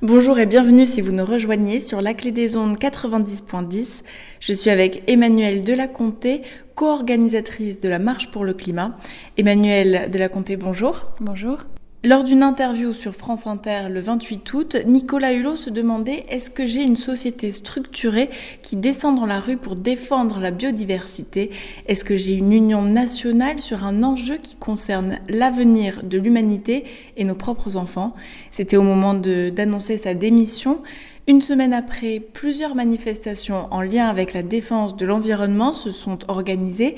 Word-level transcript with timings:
Bonjour 0.00 0.38
et 0.38 0.46
bienvenue 0.46 0.86
si 0.86 1.00
vous 1.00 1.10
nous 1.10 1.24
rejoignez 1.24 1.80
sur 1.80 2.00
la 2.00 2.14
clé 2.14 2.30
des 2.30 2.56
ondes 2.56 2.78
90.10. 2.78 4.04
Je 4.38 4.52
suis 4.52 4.70
avec 4.70 5.02
Emmanuelle 5.08 5.62
Delaconté, 5.62 6.42
co-organisatrice 6.76 7.80
de 7.80 7.88
la 7.88 7.98
Marche 7.98 8.30
pour 8.30 8.44
le 8.44 8.54
climat. 8.54 8.96
Emmanuelle 9.38 10.08
Delaconté, 10.08 10.56
bonjour. 10.56 11.10
Bonjour. 11.18 11.58
Lors 12.04 12.22
d'une 12.22 12.44
interview 12.44 12.92
sur 12.92 13.12
France 13.12 13.48
Inter 13.48 13.88
le 13.90 14.00
28 14.00 14.52
août, 14.54 14.76
Nicolas 14.86 15.32
Hulot 15.32 15.56
se 15.56 15.68
demandait 15.68 16.26
Est-ce 16.28 16.48
que 16.48 16.64
j'ai 16.64 16.84
une 16.84 16.94
société 16.94 17.50
structurée 17.50 18.30
qui 18.62 18.76
descend 18.76 19.16
dans 19.16 19.26
la 19.26 19.40
rue 19.40 19.56
pour 19.56 19.74
défendre 19.74 20.38
la 20.38 20.52
biodiversité? 20.52 21.50
Est-ce 21.88 22.04
que 22.04 22.14
j'ai 22.14 22.34
une 22.34 22.52
union 22.52 22.82
nationale 22.82 23.58
sur 23.58 23.82
un 23.82 24.04
enjeu 24.04 24.36
qui 24.36 24.54
concerne 24.54 25.18
l'avenir 25.28 26.04
de 26.04 26.18
l'humanité 26.18 26.84
et 27.16 27.24
nos 27.24 27.34
propres 27.34 27.76
enfants? 27.76 28.14
C'était 28.52 28.76
au 28.76 28.84
moment 28.84 29.14
d'annoncer 29.14 29.98
sa 29.98 30.14
démission. 30.14 30.80
Une 31.26 31.42
semaine 31.42 31.74
après, 31.74 32.20
plusieurs 32.20 32.76
manifestations 32.76 33.66
en 33.72 33.80
lien 33.80 34.06
avec 34.06 34.34
la 34.34 34.44
défense 34.44 34.96
de 34.96 35.04
l'environnement 35.04 35.72
se 35.72 35.90
sont 35.90 36.18
organisées. 36.28 36.94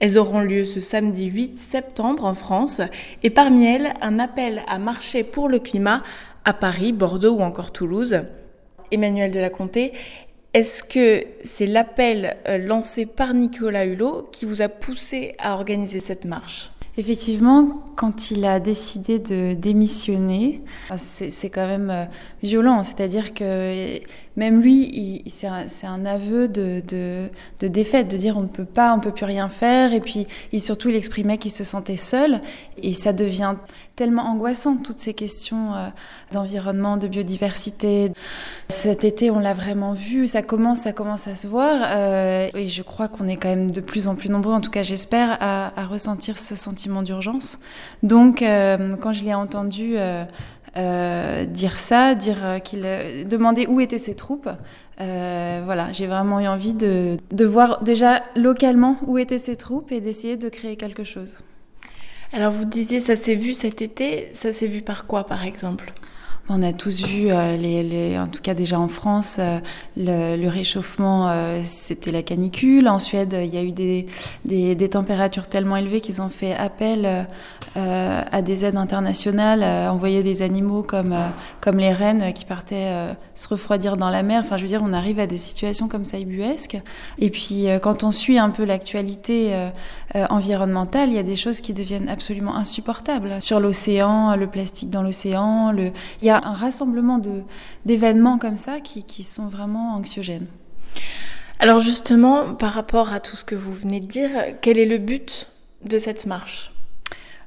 Elles 0.00 0.18
auront 0.18 0.40
lieu 0.40 0.64
ce 0.64 0.80
samedi 0.80 1.26
8 1.26 1.56
septembre 1.56 2.24
en 2.24 2.34
France 2.34 2.80
et 3.22 3.30
parmi 3.30 3.66
elles, 3.66 3.94
un 4.00 4.18
appel 4.18 4.62
à 4.68 4.78
marcher 4.78 5.24
pour 5.24 5.48
le 5.48 5.58
climat 5.58 6.02
à 6.44 6.52
Paris, 6.52 6.92
Bordeaux 6.92 7.36
ou 7.36 7.40
encore 7.40 7.72
Toulouse. 7.72 8.22
Emmanuel 8.90 9.30
de 9.30 9.40
la 9.40 9.50
Comté, 9.50 9.92
est-ce 10.54 10.82
que 10.82 11.26
c'est 11.42 11.66
l'appel 11.66 12.36
euh, 12.48 12.58
lancé 12.58 13.04
par 13.04 13.34
Nicolas 13.34 13.84
Hulot 13.84 14.28
qui 14.32 14.46
vous 14.46 14.62
a 14.62 14.68
poussé 14.68 15.34
à 15.38 15.54
organiser 15.54 16.00
cette 16.00 16.24
marche? 16.24 16.70
Effectivement, 16.98 17.80
quand 17.94 18.32
il 18.32 18.44
a 18.44 18.58
décidé 18.58 19.20
de 19.20 19.54
démissionner, 19.54 20.62
c'est 20.96 21.48
quand 21.48 21.68
même 21.68 21.90
euh, 21.90 22.04
violent. 22.42 22.82
C'est-à-dire 22.82 23.34
que 23.34 24.00
même 24.36 24.60
lui, 24.60 25.22
c'est 25.28 25.46
un, 25.46 26.04
aveu 26.04 26.48
de, 26.48 26.82
défaite, 27.62 28.10
de 28.10 28.16
dire 28.16 28.36
on 28.36 28.42
ne 28.42 28.48
peut 28.48 28.64
pas, 28.64 28.92
on 28.94 28.96
ne 28.96 29.02
peut 29.02 29.12
plus 29.12 29.26
rien 29.26 29.48
faire. 29.48 29.92
Et 29.94 30.00
puis, 30.00 30.26
il, 30.50 30.60
surtout, 30.60 30.88
il 30.88 30.96
exprimait 30.96 31.38
qu'il 31.38 31.52
se 31.52 31.62
sentait 31.62 31.96
seul. 31.96 32.40
Et 32.82 32.94
ça 32.94 33.12
devient 33.12 33.54
tellement 33.98 34.26
angoissant, 34.30 34.76
toutes 34.76 35.00
ces 35.00 35.12
questions 35.12 35.74
euh, 35.74 35.88
d'environnement, 36.30 36.98
de 36.98 37.08
biodiversité. 37.08 38.12
Cet 38.68 39.02
été, 39.02 39.28
on 39.32 39.40
l'a 39.40 39.54
vraiment 39.54 39.92
vu, 39.92 40.28
ça 40.28 40.40
commence, 40.40 40.82
ça 40.82 40.92
commence 40.92 41.26
à 41.26 41.34
se 41.34 41.48
voir. 41.48 41.80
Euh, 41.90 42.48
et 42.54 42.68
je 42.68 42.84
crois 42.84 43.08
qu'on 43.08 43.26
est 43.26 43.36
quand 43.36 43.48
même 43.48 43.68
de 43.68 43.80
plus 43.80 44.06
en 44.06 44.14
plus 44.14 44.28
nombreux, 44.28 44.52
en 44.54 44.60
tout 44.60 44.70
cas 44.70 44.84
j'espère, 44.84 45.36
à, 45.40 45.84
ressentir 45.86 46.38
ce 46.38 46.54
sentiment 46.54 47.02
d'urgence. 47.02 47.58
Donc, 48.04 48.40
euh, 48.40 48.96
quand 48.96 49.12
je 49.12 49.24
l'ai 49.24 49.34
entendu... 49.34 49.96
dire 51.48 51.76
ça, 51.76 52.14
dire 52.14 52.38
qu'il 52.62 52.86
demandait 53.28 53.66
où 53.66 53.80
étaient 53.80 53.98
ses 53.98 54.14
troupes. 54.14 54.48
voilà, 54.98 55.90
j'ai 55.90 56.06
vraiment 56.06 56.38
eu 56.38 56.46
envie 56.46 56.72
de, 56.72 57.16
de 57.32 57.44
voir 57.44 57.82
déjà 57.82 58.22
localement 58.36 58.96
où 59.08 59.18
étaient 59.18 59.38
ses 59.38 59.56
troupes 59.56 59.90
et 59.90 60.00
d'essayer 60.00 60.36
de 60.36 60.48
créer 60.48 60.76
quelque 60.76 61.02
chose. 61.02 61.42
Alors 62.32 62.52
vous 62.52 62.64
disiez, 62.66 63.00
ça 63.00 63.16
s'est 63.16 63.34
vu 63.34 63.54
cet 63.54 63.80
été, 63.80 64.28
ça 64.34 64.52
s'est 64.52 64.66
vu 64.66 64.82
par 64.82 65.06
quoi 65.06 65.24
par 65.24 65.44
exemple? 65.44 65.92
On 66.50 66.62
a 66.62 66.72
tous 66.72 67.04
vu, 67.04 67.26
euh, 67.30 67.56
les, 67.56 68.18
en 68.18 68.26
tout 68.26 68.40
cas 68.40 68.54
déjà 68.54 68.80
en 68.80 68.88
France, 68.88 69.36
euh, 69.38 69.58
le, 69.96 70.48
réchauffement, 70.48 71.28
euh, 71.28 71.60
c'était 71.62 72.10
la 72.10 72.22
canicule. 72.22 72.88
En 72.88 72.98
Suède, 72.98 73.36
il 73.38 73.54
y 73.54 73.58
a 73.58 73.62
eu 73.62 73.72
des, 73.72 74.06
des, 74.44 74.88
températures 74.88 75.48
tellement 75.48 75.76
élevées 75.76 76.00
qu'ils 76.00 76.22
ont 76.22 76.30
fait 76.30 76.54
appel 76.54 77.26
à 77.76 78.42
des 78.42 78.64
aides 78.64 78.76
internationales, 78.76 79.62
envoyer 79.88 80.22
des 80.22 80.42
animaux 80.42 80.82
comme, 80.82 81.14
comme 81.60 81.76
les 81.76 81.92
rennes 81.92 82.32
qui 82.32 82.44
partaient 82.44 83.14
se 83.34 83.46
refroidir 83.48 83.96
dans 83.96 84.10
la 84.10 84.22
mer. 84.22 84.42
Enfin, 84.44 84.56
je 84.56 84.62
veux 84.62 84.68
dire, 84.68 84.82
on 84.82 84.92
arrive 84.92 85.20
à 85.20 85.26
des 85.26 85.36
situations 85.36 85.86
comme 85.86 86.04
ça 86.04 86.18
ubuesques. 86.18 86.78
Et 87.18 87.30
puis, 87.30 87.66
quand 87.82 88.02
on 88.02 88.10
suit 88.10 88.38
un 88.38 88.50
peu 88.50 88.64
l'actualité 88.64 89.54
environnementale, 90.14 91.10
il 91.10 91.14
y 91.14 91.18
a 91.18 91.22
des 91.22 91.36
choses 91.36 91.60
qui 91.60 91.72
deviennent 91.74 92.08
absolument 92.08 92.56
insupportables. 92.56 93.40
Sur 93.40 93.60
l'océan, 93.60 94.34
le 94.34 94.46
plastique 94.46 94.90
dans 94.90 95.02
l'océan, 95.02 95.70
le... 95.70 95.92
il 96.22 96.26
y 96.26 96.30
a 96.30 96.37
un 96.46 96.52
rassemblement 96.52 97.20
d'événements 97.84 98.38
comme 98.38 98.56
ça 98.56 98.80
qui, 98.80 99.02
qui 99.02 99.22
sont 99.22 99.48
vraiment 99.48 99.94
anxiogènes. 99.94 100.46
Alors 101.60 101.80
justement, 101.80 102.54
par 102.54 102.72
rapport 102.72 103.12
à 103.12 103.20
tout 103.20 103.36
ce 103.36 103.44
que 103.44 103.54
vous 103.54 103.72
venez 103.72 104.00
de 104.00 104.06
dire, 104.06 104.30
quel 104.60 104.78
est 104.78 104.86
le 104.86 104.98
but 104.98 105.48
de 105.84 105.98
cette 105.98 106.26
marche? 106.26 106.72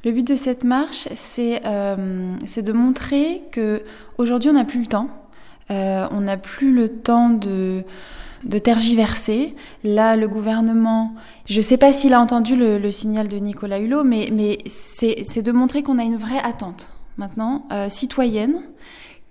Le 0.04 0.12
but 0.12 0.28
de 0.28 0.36
cette 0.36 0.64
marche, 0.64 1.08
c'est 1.14 1.62
euh, 1.66 2.36
de 2.36 2.72
montrer 2.72 3.44
que 3.52 3.84
aujourd'hui 4.18 4.50
on 4.50 4.54
n'a 4.54 4.66
plus 4.66 4.82
le 4.82 4.88
temps. 4.88 5.10
Euh, 5.70 6.08
on 6.12 6.22
n'a 6.22 6.38
plus 6.38 6.74
le 6.74 6.90
temps 6.90 7.30
de, 7.30 7.84
de 8.44 8.58
tergiverser. 8.58 9.56
Là, 9.84 10.18
le 10.18 10.28
gouvernement, 10.28 11.14
je 11.46 11.58
ne 11.58 11.62
sais 11.62 11.78
pas 11.78 11.94
s'il 11.94 12.14
a 12.14 12.20
entendu 12.20 12.58
le, 12.58 12.80
le, 12.80 12.92
signal 12.92 13.30
de 13.30 13.38
Nicolas 13.38 13.80
Hulot, 13.80 14.04
mais, 14.04 14.30
mais 14.34 14.58
c'est 14.68 15.42
de 15.42 15.52
montrer 15.52 15.84
qu'on 15.84 16.00
a 16.00 16.04
une 16.04 16.18
vraie 16.18 16.42
attente 16.44 16.90
maintenant, 17.18 17.66
euh, 17.72 17.90
citoyenne, 17.90 18.62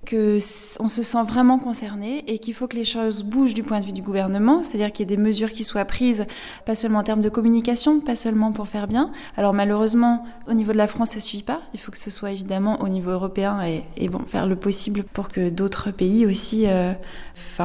que 0.06 0.38
on 0.80 0.88
se 0.88 1.02
sent 1.02 1.22
vraiment 1.26 1.58
concerné 1.58 2.24
et 2.26 2.38
qu'il 2.38 2.54
faut 2.54 2.66
que 2.66 2.76
les 2.76 2.84
choses 2.84 3.22
bougent 3.22 3.54
du 3.54 3.62
point 3.62 3.80
de 3.80 3.84
vue 3.84 3.92
du 3.92 4.02
gouvernement, 4.02 4.62
c'est-à-dire 4.62 4.92
qu'il 4.92 5.08
y 5.08 5.12
ait 5.12 5.16
des 5.16 5.22
mesures 5.22 5.50
qui 5.50 5.62
soient 5.62 5.84
prises, 5.84 6.26
pas 6.64 6.74
seulement 6.74 7.00
en 7.00 7.02
termes 7.02 7.20
de 7.20 7.28
communication, 7.28 8.00
pas 8.00 8.16
seulement 8.16 8.52
pour 8.52 8.68
faire 8.68 8.88
bien. 8.88 9.12
Alors 9.36 9.52
malheureusement, 9.52 10.24
au 10.48 10.54
niveau 10.54 10.72
de 10.72 10.78
la 10.78 10.88
France, 10.88 11.10
ça 11.10 11.20
suffit 11.20 11.42
pas. 11.42 11.60
Il 11.74 11.80
faut 11.80 11.92
que 11.92 11.98
ce 11.98 12.10
soit 12.10 12.32
évidemment 12.32 12.80
au 12.80 12.88
niveau 12.88 13.10
européen 13.10 13.62
et, 13.96 14.08
bon, 14.08 14.20
faire 14.26 14.46
le 14.46 14.56
possible 14.56 15.04
pour 15.04 15.28
que 15.28 15.50
d'autres 15.50 15.90
pays 15.90 16.24
aussi, 16.24 16.66
euh, 16.66 16.92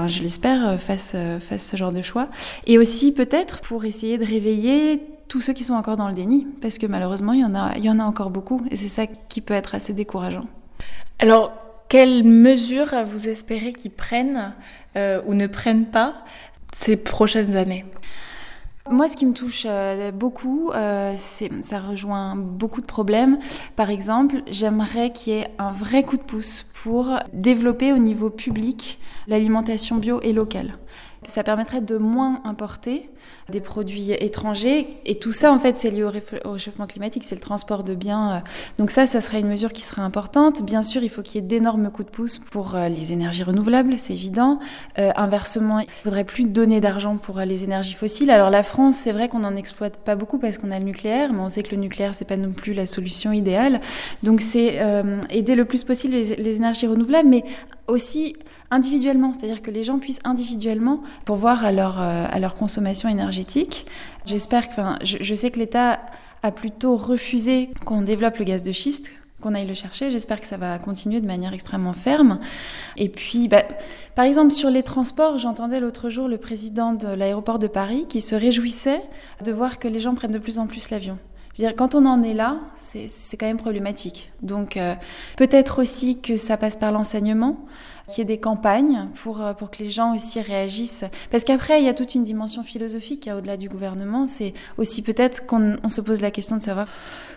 je 0.07 0.21
l'espère, 0.21 0.67
euh, 0.67 0.77
fassent 0.77 1.15
ce 1.57 1.77
genre 1.77 1.93
de 1.93 2.01
choix. 2.01 2.27
Et 2.67 2.77
aussi 2.77 3.13
peut-être 3.13 3.61
pour 3.61 3.85
essayer 3.85 4.17
de 4.17 4.25
réveiller 4.25 5.01
tous 5.28 5.41
ceux 5.41 5.53
qui 5.53 5.63
sont 5.63 5.74
encore 5.74 5.97
dans 5.97 6.08
le 6.08 6.13
déni, 6.13 6.47
parce 6.62 6.78
que 6.78 6.86
malheureusement, 6.86 7.34
il 7.34 7.41
y 7.41 7.46
en 7.46 7.56
a, 7.56 7.75
il 7.78 7.84
y 7.84 7.90
en 7.90 8.00
a 8.00 8.03
encore 8.03 8.30
beaucoup, 8.30 8.63
et 8.72 8.75
c'est 8.75 8.88
ça 8.88 9.08
qui 9.08 9.41
peut 9.41 9.53
être 9.53 9.75
assez 9.75 9.94
décourageant. 9.94 10.46
Alors, 11.19 11.53
quelles 11.88 12.24
mesures 12.24 12.94
vous 13.12 13.28
espérez 13.28 13.74
qu'ils 13.74 13.91
prennent 13.91 14.53
euh, 14.96 15.22
ou 15.25 15.34
ne 15.34 15.47
prennent 15.47 15.86
pas 15.86 16.16
ces 16.74 16.97
prochaines 16.97 17.56
années? 17.56 17.86
Moi, 18.90 19.08
ce 19.08 19.16
qui 19.16 19.25
me 19.25 19.34
touche 19.34 19.66
euh, 19.68 20.12
beaucoup, 20.12 20.69
euh, 20.72 21.16
ça 21.18 21.80
rejoint 21.80 22.36
beaucoup 22.36 22.81
de 22.81 22.86
problèmes. 22.86 23.40
Par 23.75 23.90
exemple, 23.90 24.44
j'aimerais 24.52 25.12
qu'il 25.12 25.34
y 25.34 25.38
ait 25.38 25.47
un 25.57 25.72
vrai 25.72 26.03
coup 26.03 26.18
de 26.18 26.22
pouce 26.22 26.68
pour 26.84 27.18
développer 27.34 27.94
au 27.94 27.97
niveau 27.97 28.30
public 28.30 29.00
l'alimentation 29.28 29.96
bio 29.96 30.22
et 30.22 30.34
locale. 30.34 30.78
Ça 31.23 31.43
permettrait 31.43 31.81
de 31.81 31.97
moins 31.97 32.41
importer 32.45 33.09
des 33.49 33.61
produits 33.61 34.11
étrangers. 34.11 34.87
Et 35.05 35.15
tout 35.15 35.31
ça, 35.31 35.51
en 35.51 35.59
fait, 35.59 35.77
c'est 35.77 35.91
lié 35.91 36.03
au, 36.03 36.51
réchauffement 36.51 36.87
climatique, 36.87 37.23
c'est 37.23 37.35
le 37.35 37.41
transport 37.41 37.83
de 37.83 37.93
biens. 37.93 38.35
Euh. 38.35 38.39
Donc 38.77 38.89
ça, 38.89 39.05
ça 39.05 39.21
serait 39.21 39.39
une 39.39 39.47
mesure 39.47 39.71
qui 39.71 39.83
serait 39.83 40.01
importante. 40.01 40.63
Bien 40.63 40.81
sûr, 40.81 41.03
il 41.03 41.09
faut 41.09 41.21
qu'il 41.21 41.41
y 41.41 41.43
ait 41.43 41.47
d'énormes 41.47 41.91
coups 41.91 42.07
de 42.07 42.11
pouce 42.11 42.37
pour 42.39 42.75
euh, 42.75 42.89
les 42.89 43.13
énergies 43.13 43.43
renouvelables, 43.43 43.95
c'est 43.97 44.13
évident. 44.13 44.59
Euh, 44.97 45.11
inversement, 45.15 45.79
il 45.79 45.89
faudrait 45.89 46.23
plus 46.23 46.45
donner 46.45 46.81
d'argent 46.81 47.17
pour 47.17 47.39
les 47.39 47.63
énergies 47.63 47.93
fossiles. 47.93 48.31
Alors 48.31 48.49
la 48.49 48.63
France, 48.63 48.97
c'est 49.03 49.11
vrai 49.11 49.29
qu'on 49.29 49.39
n'en 49.39 49.55
exploite 49.55 49.97
pas 49.97 50.15
beaucoup 50.15 50.39
parce 50.39 50.57
qu'on 50.57 50.71
a 50.71 50.79
le 50.79 50.85
nucléaire, 50.85 51.31
mais 51.31 51.39
on 51.39 51.49
sait 51.49 51.61
que 51.61 51.75
le 51.75 51.81
nucléaire, 51.81 52.15
c'est 52.15 52.25
pas 52.25 52.37
non 52.37 52.51
plus 52.51 52.73
la 52.73 52.87
solution 52.87 53.31
idéale. 53.31 53.79
Donc 54.23 54.41
c'est 54.41 54.79
aider 55.29 55.55
le 55.55 55.65
plus 55.65 55.83
possible 55.83 56.15
les, 56.15 56.35
les 56.35 56.55
énergies 56.55 56.87
renouvelables, 56.87 57.29
mais 57.29 57.43
aussi 57.87 58.35
individuellement, 58.71 59.33
c'est-à-dire 59.33 59.61
que 59.61 59.71
les 59.71 59.83
gens 59.83 59.99
puissent 59.99 60.21
individuellement 60.23 61.01
pourvoir 61.25 61.63
à 61.63 61.71
leur, 61.71 61.99
à 61.99 62.39
leur 62.39 62.55
consommation 62.55 63.09
énergétique 63.09 63.85
J'espère 64.25 64.67
que, 64.67 64.73
enfin, 64.73 64.97
je, 65.03 65.35
sais 65.35 65.51
que 65.51 65.59
l'État 65.59 65.99
a 66.41 66.51
plutôt 66.51 66.95
refusé 66.95 67.69
qu'on 67.85 68.01
développe 68.01 68.37
le 68.37 68.45
gaz 68.45 68.63
de 68.63 68.71
schiste, 68.71 69.11
qu'on 69.39 69.53
aille 69.53 69.67
le 69.67 69.75
chercher. 69.75 70.09
J'espère 70.09 70.41
que 70.41 70.47
ça 70.47 70.57
va 70.57 70.79
continuer 70.79 71.21
de 71.21 71.27
manière 71.27 71.53
extrêmement 71.53 71.93
ferme. 71.93 72.39
Et 72.97 73.09
puis, 73.09 73.47
bah, 73.47 73.63
par 74.15 74.25
exemple, 74.25 74.51
sur 74.51 74.71
les 74.71 74.81
transports, 74.81 75.38
j'entendais 75.38 75.79
l'autre 75.79 76.09
jour 76.09 76.27
le 76.27 76.38
président 76.38 76.94
de 76.94 77.07
l'aéroport 77.07 77.59
de 77.59 77.68
Paris 77.68 78.07
qui 78.09 78.19
se 78.19 78.33
réjouissait 78.33 79.01
de 79.44 79.51
voir 79.51 79.77
que 79.77 79.88
les 79.88 80.00
gens 80.00 80.15
prennent 80.15 80.31
de 80.31 80.39
plus 80.39 80.57
en 80.57 80.65
plus 80.65 80.89
l'avion. 80.89 81.19
Dire, 81.53 81.75
quand 81.75 81.95
on 81.95 82.06
en 82.06 82.21
est 82.21 82.33
là, 82.33 82.59
c'est 82.75 83.38
quand 83.38 83.45
même 83.45 83.57
problématique. 83.57 84.31
Donc, 84.41 84.75
euh, 84.75 84.95
peut-être 85.38 85.81
aussi 85.81 86.19
que 86.19 86.35
ça 86.35 86.57
passe 86.57 86.75
par 86.75 86.91
l'enseignement 86.91 87.59
qu'il 88.07 88.19
y 88.19 88.22
ait 88.22 88.25
des 88.25 88.40
campagnes 88.40 89.07
pour, 89.16 89.42
euh, 89.42 89.54
pour 89.54 89.72
que 89.72 89.84
les 89.84 89.90
gens 89.90 90.13
aussi 90.13 90.40
réagissent. 90.42 91.06
Parce 91.31 91.44
qu'après, 91.44 91.81
il 91.81 91.86
y 91.86 91.90
a 91.90 91.94
toute 91.94 92.16
une 92.16 92.24
dimension 92.24 92.63
philosophique 92.63 93.30
au-delà 93.36 93.57
du 93.57 93.69
gouvernement. 93.69 94.28
C'est 94.28 94.54
aussi 94.78 95.02
peut-être 95.02 95.46
qu'on 95.46 95.78
se 95.90 96.02
pose 96.02 96.22
la 96.22 96.31
question 96.31 96.57
de 96.57 96.62
savoir 96.62 96.88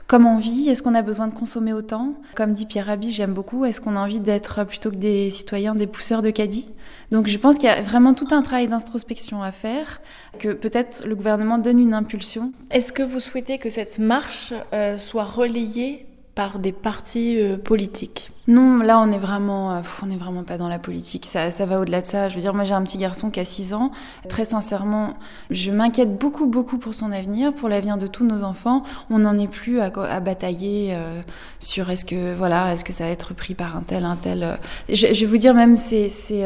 comment 0.06 0.37
on 0.37 0.38
vit, 0.38 0.69
est-ce 0.69 0.82
qu'on 0.82 0.94
a 0.94 1.03
besoin 1.03 1.29
de 1.29 1.35
consommer 1.35 1.73
autant? 1.73 2.15
Comme 2.35 2.55
dit 2.55 2.67
Pierre 2.67 2.87
Rabhi, 2.87 3.12
j'aime 3.12 3.35
beaucoup, 3.35 3.65
est-ce 3.65 3.81
qu'on 3.81 3.94
a 3.94 4.00
envie 4.00 4.20
d'être 4.20 4.65
plutôt 4.65 4.91
que 4.91 4.97
des 4.97 5.31
citoyens, 5.31 5.75
des 5.75 5.87
pousseurs 5.87 6.23
de 6.23 6.31
caddie 6.31 6.73
donc 7.11 7.26
je 7.26 7.38
pense 7.38 7.56
qu'il 7.56 7.69
y 7.69 7.73
a 7.73 7.81
vraiment 7.81 8.12
tout 8.12 8.29
un 8.31 8.43
travail 8.43 8.69
d'introspection 8.69 9.43
à 9.43 9.50
faire, 9.50 10.00
que 10.38 10.53
peut-être 10.53 11.06
le 11.06 11.15
gouvernement 11.15 11.59
donne 11.59 11.79
une 11.79 11.94
impulsion. 11.94 12.53
Est-ce 12.70 12.93
que 12.93 13.03
vous 13.03 13.20
souhaitez 13.20 13.59
que 13.59 13.70
cette 13.70 13.99
marche 13.99 14.53
euh, 14.73 14.99
soit 14.99 15.25
relayée 15.25 16.06
par 16.38 16.61
des 16.61 16.70
partis 16.70 17.37
politiques 17.64 18.31
non, 18.49 18.79
là 18.79 18.99
on 18.99 19.11
est 19.11 19.19
vraiment, 19.19 19.75
euh, 19.75 19.81
on 20.02 20.11
est 20.11 20.17
vraiment 20.17 20.43
pas 20.43 20.56
dans 20.56 20.69
la 20.69 20.79
politique. 20.79 21.26
Ça, 21.26 21.50
ça 21.50 21.67
va 21.67 21.81
au-delà 21.81 22.00
de 22.00 22.06
ça. 22.06 22.31
Je 22.31 22.35
veux 22.35 22.40
dire, 22.40 22.55
moi 22.55 22.64
j'ai 22.64 22.73
un 22.73 22.82
petit 22.82 22.96
garçon 22.96 23.31
qui 23.31 23.40
a 23.40 23.44
6 23.44 23.75
ans. 23.75 23.93
Très 24.31 24.46
sincèrement, 24.46 25.19
je 25.50 25.70
m'inquiète 25.70 26.17
beaucoup, 26.17 26.46
beaucoup 26.46 26.79
pour 26.79 26.94
son 26.94 27.12
avenir, 27.12 27.52
pour 27.52 27.69
l'avenir 27.69 27.99
de 27.99 28.06
tous 28.06 28.25
nos 28.25 28.44
enfants. 28.44 28.85
On 29.11 29.19
n'en 29.19 29.38
est 29.38 29.49
plus 29.49 29.81
à, 29.81 29.90
batailler 30.20 30.94
euh, 30.94 31.20
sur 31.61 31.90
est-ce 31.90 32.06
que 32.06 32.35
voilà, 32.35 32.73
est-ce 32.73 32.87
que 32.87 32.93
ça 32.94 33.05
va 33.05 33.11
être 33.11 33.34
pris 33.34 33.52
par 33.52 33.76
un 33.76 33.82
tel, 33.82 34.06
un 34.06 34.17
tel. 34.17 34.43
Euh. 34.43 34.55
Je, 34.88 35.08
vais 35.08 35.26
vous 35.26 35.37
dire 35.37 35.52
même, 35.52 35.76
c'est, 35.76 36.08
c'est, 36.08 36.44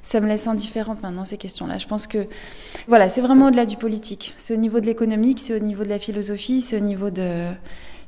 ça 0.00 0.20
me 0.20 0.28
laisse 0.28 0.46
indifférente 0.46 1.02
maintenant 1.02 1.26
ces 1.26 1.36
questions-là. 1.36 1.76
Je 1.76 1.86
pense 1.86 2.06
que 2.06 2.26
voilà, 2.88 3.10
c'est 3.10 3.20
vraiment 3.20 3.48
au-delà 3.48 3.66
du 3.66 3.76
politique. 3.76 4.32
C'est 4.38 4.54
au 4.54 4.58
niveau 4.58 4.80
de 4.80 4.86
l'économique, 4.86 5.38
c'est 5.38 5.54
au 5.54 5.62
niveau 5.62 5.84
de 5.84 5.90
la 5.90 5.98
philosophie, 5.98 6.62
c'est 6.62 6.78
au 6.78 6.84
niveau 6.84 7.10
de 7.10 7.48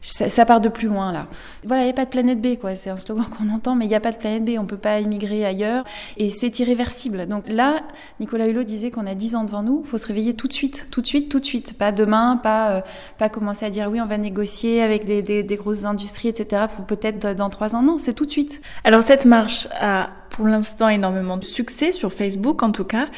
ça, 0.04 0.44
part 0.44 0.60
de 0.60 0.68
plus 0.68 0.88
loin 0.88 1.12
là. 1.12 1.26
Voilà, 1.64 1.82
il 1.82 1.86
n'y 1.86 1.90
a 1.90 1.94
pas 1.94 2.04
de 2.04 2.10
planète 2.10 2.40
B, 2.40 2.56
quoi. 2.60 2.76
C'est 2.76 2.90
un 2.90 2.96
slogan 2.96 3.24
qu'on 3.24 3.48
entend, 3.48 3.74
mais 3.74 3.86
il 3.86 3.88
n'y 3.88 3.94
a 3.94 4.00
pas 4.00 4.12
de 4.12 4.18
planète 4.18 4.44
B. 4.44 4.50
On 4.58 4.62
ne 4.62 4.68
peut 4.68 4.76
pas 4.76 5.00
immigrer 5.00 5.44
ailleurs 5.46 5.84
et 6.16 6.28
c'est 6.28 6.58
irréversible. 6.58 7.26
Donc 7.26 7.44
là, 7.48 7.80
Nicolas 8.20 8.46
Hulot 8.46 8.64
disait 8.64 8.90
qu'on 8.90 9.06
a 9.06 9.14
10 9.14 9.34
ans 9.34 9.44
devant 9.44 9.62
nous. 9.62 9.82
Il 9.84 9.88
faut 9.88 9.98
se 9.98 10.06
réveiller 10.06 10.34
tout 10.34 10.46
de 10.46 10.52
suite, 10.52 10.88
tout 10.90 11.00
de 11.00 11.06
suite, 11.06 11.30
tout 11.30 11.40
de 11.40 11.44
suite. 11.44 11.78
Pas 11.78 11.90
demain, 11.90 12.36
pas, 12.36 12.70
euh, 12.72 12.80
pas 13.18 13.30
commencer 13.30 13.64
à 13.64 13.70
dire 13.70 13.88
oui, 13.90 14.00
on 14.00 14.06
va 14.06 14.18
négocier 14.18 14.82
avec 14.82 15.06
des, 15.06 15.22
des 15.22 15.56
grosses 15.56 15.84
industries, 15.84 16.28
etc. 16.28 16.66
pour 16.76 16.84
peut-être 16.84 17.34
dans 17.34 17.48
3 17.48 17.74
ans. 17.74 17.82
Non, 17.82 17.96
c'est 17.98 18.12
tout 18.14 18.26
de 18.26 18.30
suite. 18.30 18.60
Alors 18.84 19.02
cette 19.02 19.24
marche 19.24 19.68
a 19.80 20.10
pour 20.34 20.48
l'instant 20.48 20.88
énormément 20.88 21.36
de 21.36 21.44
succès 21.44 21.92
sur 21.92 22.12
Facebook 22.12 22.62
en 22.64 22.72
tout 22.72 22.84
cas. 22.84 23.08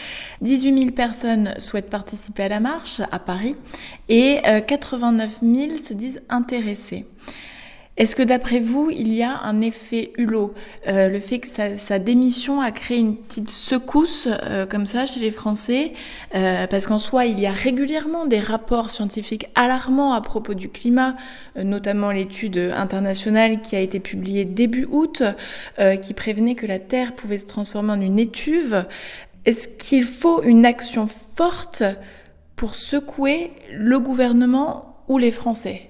18 0.43 0.79
000 0.79 0.91
personnes 0.91 1.55
souhaitent 1.57 1.89
participer 1.89 2.43
à 2.43 2.49
la 2.49 2.61
marche 2.61 3.01
à 3.11 3.19
Paris 3.19 3.57
et 4.11 4.41
89 4.67 5.39
euh, 5.43 5.55
000 5.69 5.79
se 5.79 5.95
disent 5.95 6.23
intéressés. 6.29 7.07
Est-ce 7.97 8.15
que 8.15 8.23
d'après 8.23 8.61
vous, 8.61 8.91
il 8.91 9.15
y 9.15 9.23
a 9.23 9.41
un 9.45 9.63
effet 9.63 10.13
hulot 10.19 10.53
euh, 10.87 11.09
Le 11.09 11.19
fait 11.19 11.39
que 11.39 11.49
sa, 11.49 11.99
démission 11.99 12.61
a 12.61 12.71
créé 12.71 12.99
une 12.99 13.17
petite 13.17 13.49
secousse 13.49 14.29
euh, 14.31 14.67
comme 14.67 14.85
ça 14.85 15.07
chez 15.07 15.19
les 15.21 15.31
Français 15.31 15.95
euh, 16.35 16.67
Parce 16.67 16.87
qu'en 16.87 16.99
soi, 16.99 17.25
il 17.25 17.41
y 17.41 17.47
a 17.47 17.53
régulièrement 17.53 18.27
des 18.27 18.39
rapports 18.39 18.91
scientifiques 18.91 19.47
alarmants 19.55 20.13
à 20.13 20.21
propos 20.21 20.53
du 20.53 20.69
climat, 20.69 21.17
notamment 21.57 22.11
l'étude 22.11 22.59
internationale 22.59 23.63
qui 23.63 23.77
a 23.77 23.81
été 23.81 23.99
publiée 23.99 24.45
début 24.45 24.87
août, 24.91 25.23
qui 26.03 26.15
prévenait 26.15 26.55
que 26.55 26.67
la 26.67 26.79
Terre 26.79 27.15
pouvait 27.15 27.39
se 27.39 27.47
transformer 27.47 27.93
en 27.93 28.01
une 28.01 28.19
étuve. 28.19 28.85
Est-ce 29.47 29.69
qu'il 29.69 30.03
faut 30.03 30.43
une 30.43 30.67
action 30.67 31.09
forte 31.37 31.83
pour 32.57 32.75
secouer 32.75 33.53
le 33.73 33.99
gouvernement 34.01 34.97
ou 35.09 35.19
les 35.19 35.31
Français? 35.31 35.89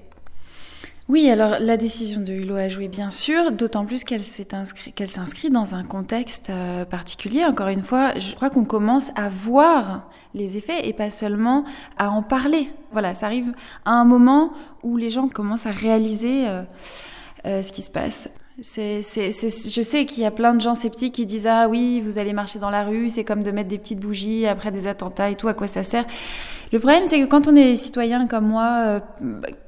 Oui, 1.08 1.30
alors 1.30 1.56
la 1.60 1.76
décision 1.76 2.20
de 2.20 2.32
Hulot 2.32 2.56
a 2.56 2.68
joué 2.68 2.88
bien 2.88 3.12
sûr, 3.12 3.52
d'autant 3.52 3.84
plus 3.84 4.02
qu'elle 4.02 4.24
s'inscrit 4.24 5.50
dans 5.50 5.74
un 5.74 5.84
contexte 5.84 6.50
euh, 6.50 6.84
particulier. 6.84 7.44
Encore 7.44 7.68
une 7.68 7.84
fois, 7.84 8.18
je 8.18 8.34
crois 8.34 8.50
qu'on 8.50 8.64
commence 8.64 9.10
à 9.14 9.28
voir 9.28 10.10
les 10.34 10.56
effets 10.56 10.88
et 10.88 10.92
pas 10.92 11.10
seulement 11.10 11.64
à 11.96 12.10
en 12.10 12.24
parler. 12.24 12.70
Voilà, 12.90 13.14
ça 13.14 13.26
arrive 13.26 13.52
à 13.84 13.92
un 13.92 14.04
moment 14.04 14.52
où 14.82 14.96
les 14.96 15.08
gens 15.08 15.28
commencent 15.28 15.66
à 15.66 15.70
réaliser 15.70 16.48
euh, 16.48 16.62
euh, 17.46 17.62
ce 17.62 17.70
qui 17.70 17.82
se 17.82 17.90
passe. 17.90 18.28
Je 18.58 19.82
sais 19.82 20.06
qu'il 20.06 20.22
y 20.22 20.26
a 20.26 20.30
plein 20.32 20.54
de 20.54 20.60
gens 20.60 20.74
sceptiques 20.74 21.14
qui 21.14 21.26
disent 21.26 21.46
ah 21.46 21.68
oui 21.68 22.00
vous 22.00 22.16
allez 22.16 22.32
marcher 22.32 22.58
dans 22.58 22.70
la 22.70 22.84
rue 22.84 23.10
c'est 23.10 23.22
comme 23.22 23.42
de 23.42 23.50
mettre 23.50 23.68
des 23.68 23.76
petites 23.76 24.00
bougies 24.00 24.46
après 24.46 24.72
des 24.72 24.86
attentats 24.86 25.28
et 25.28 25.34
tout 25.34 25.46
à 25.46 25.52
quoi 25.52 25.68
ça 25.68 25.82
sert 25.82 26.06
le 26.72 26.78
problème 26.78 27.04
c'est 27.06 27.20
que 27.20 27.26
quand 27.26 27.48
on 27.48 27.56
est 27.56 27.76
citoyen 27.76 28.26
comme 28.26 28.48
moi 28.48 29.00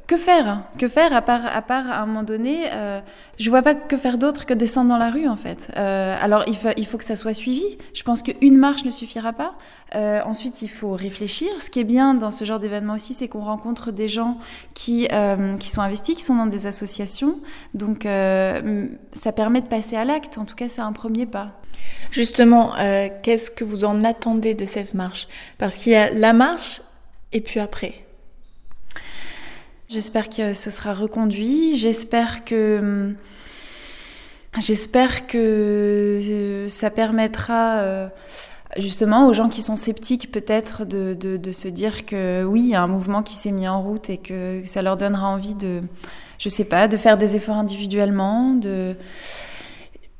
que 0.09 0.17
faire 0.17 0.63
Que 0.79 0.89
faire 0.89 1.15
à 1.15 1.21
part, 1.21 1.45
à 1.45 1.61
part 1.61 1.89
à 1.91 1.99
un 2.01 2.07
moment 2.07 2.23
donné 2.23 2.65
euh, 2.73 3.01
Je 3.39 3.51
vois 3.51 3.61
pas 3.61 3.75
que 3.75 3.97
faire 3.97 4.17
d'autre 4.17 4.47
que 4.47 4.55
descendre 4.55 4.89
dans 4.89 4.97
la 4.97 5.11
rue 5.11 5.29
en 5.29 5.37
fait. 5.37 5.71
Euh, 5.77 6.17
alors 6.19 6.45
il 6.49 6.87
faut, 6.87 6.97
que 6.97 7.05
ça 7.05 7.15
soit 7.15 7.35
suivi. 7.35 7.63
Je 7.93 8.03
pense 8.03 8.23
qu'une 8.23 8.57
marche 8.57 8.85
ne 8.87 8.91
suffira 8.91 9.35
pas. 9.35 9.53
Euh, 9.95 10.21
ensuite 10.25 10.63
il 10.63 10.69
faut 10.69 10.93
réfléchir. 10.93 11.49
Ce 11.61 11.69
qui 11.69 11.81
est 11.81 11.85
bien 11.85 12.15
dans 12.15 12.31
ce 12.31 12.47
genre 12.47 12.59
d'événement 12.59 12.95
aussi, 12.95 13.13
c'est 13.13 13.29
qu'on 13.29 13.45
rencontre 13.45 13.93
des 13.93 14.09
gens 14.09 14.39
qui, 14.73 15.07
euh, 15.13 15.59
qui 15.59 15.69
sont 15.69 15.83
investis, 15.83 16.17
qui 16.17 16.23
sont 16.23 16.37
dans 16.37 16.47
des 16.47 16.67
associations. 16.67 17.39
Donc 17.75 18.07
euh, 18.07 18.87
ça 19.13 19.33
permet 19.33 19.61
de 19.61 19.67
passer 19.67 19.97
à 19.97 20.07
l'acte. 20.07 20.39
En 20.39 20.47
tout 20.47 20.57
cas 20.57 20.71
c'est 20.71 20.81
un 20.81 20.93
premier 20.93 21.27
pas. 21.27 21.58
Justement, 22.11 22.73
qu'est-ce 23.23 23.51
que 23.51 23.65
vous 23.65 23.85
en 23.85 24.03
attendez 24.03 24.55
de 24.55 24.65
cette 24.65 24.95
marche? 24.95 25.29
Parce 25.59 25.77
qu'il 25.77 25.93
y 25.93 25.97
a 25.97 26.11
la 26.11 26.33
marche 26.33 26.81
et 27.33 27.41
puis 27.41 27.61
après. 27.61 27.95
J'espère 29.89 30.29
que 30.29 30.53
ce 30.53 30.71
sera 30.71 30.93
reconduit. 30.95 31.77
J'espère 31.77 32.45
que 32.45 33.15
j'espère 34.61 35.27
que 35.27 35.39
euh, 35.39 36.69
ça 36.69 36.91
permettra 36.91 37.79
euh, 37.79 38.09
justement 38.77 39.29
aux 39.29 39.33
gens 39.33 39.49
qui 39.49 39.63
sont 39.63 39.77
sceptiques 39.77 40.31
peut-être 40.31 40.85
de, 40.85 41.15
de, 41.15 41.53
se 41.53 41.69
dire 41.69 42.05
que 42.05 42.45
oui, 42.45 42.61
il 42.61 42.69
y 42.69 42.75
a 42.75 42.83
un 42.83 42.87
mouvement 42.87 43.23
qui 43.23 43.35
s'est 43.35 43.53
mis 43.53 43.69
en 43.69 43.83
route 43.83 44.11
et 44.11 44.19
que 44.19 44.63
ça 44.65 44.83
leur 44.83 44.97
donnera 44.97 45.29
envie 45.29 45.55
de, 45.55 45.81
je 46.39 46.49
sais 46.49 46.65
pas, 46.65 46.89
de 46.89 46.97
faire 46.97 47.17
des 47.17 47.37
efforts 47.37 47.57
individuellement, 47.57 48.53
de 48.53 48.95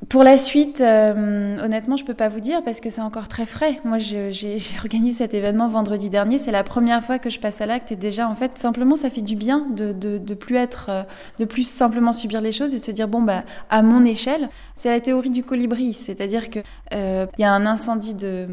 pour 0.09 0.23
la 0.23 0.39
suite, 0.39 0.81
euh, 0.81 1.63
honnêtement, 1.63 1.95
je 1.95 2.03
peux 2.03 2.15
pas 2.15 2.29
vous 2.29 2.39
dire 2.39 2.63
parce 2.63 2.79
que 2.79 2.89
c'est 2.89 2.99
encore 2.99 3.27
très 3.27 3.45
frais. 3.45 3.79
Moi, 3.85 3.99
j'ai 3.99 4.57
organisé 4.79 5.19
cet 5.19 5.35
événement 5.35 5.69
vendredi 5.69 6.09
dernier. 6.09 6.39
C'est 6.39 6.51
la 6.51 6.63
première 6.63 7.03
fois 7.03 7.19
que 7.19 7.29
je 7.29 7.39
passe 7.39 7.61
à 7.61 7.67
l'acte 7.67 7.91
et 7.91 7.95
déjà, 7.95 8.27
en 8.27 8.33
fait, 8.33 8.57
simplement, 8.57 8.95
ça 8.95 9.11
fait 9.11 9.21
du 9.21 9.35
bien 9.35 9.67
de, 9.69 9.93
de, 9.93 10.17
de 10.17 10.33
plus 10.33 10.55
être, 10.55 10.87
euh, 10.89 11.03
de 11.37 11.45
plus 11.45 11.61
simplement 11.61 12.11
subir 12.11 12.41
les 12.41 12.51
choses 12.51 12.73
et 12.73 12.79
de 12.79 12.83
se 12.83 12.89
dire 12.89 13.07
bon 13.07 13.21
bah 13.21 13.43
à 13.69 13.83
mon 13.83 14.03
échelle. 14.03 14.49
C'est 14.77 14.89
la 14.89 14.99
théorie 14.99 15.29
du 15.29 15.43
colibri, 15.43 15.93
c'est-à-dire 15.93 16.49
que 16.49 16.59
euh, 16.93 17.27
il 17.37 17.41
y 17.41 17.45
a 17.45 17.51
un 17.51 17.67
incendie 17.67 18.15
de, 18.15 18.47